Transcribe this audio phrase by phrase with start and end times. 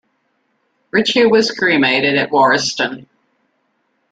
[0.89, 3.05] Ritchie was cremated at Warriston.